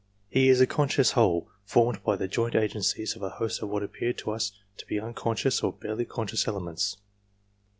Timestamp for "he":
0.31-0.49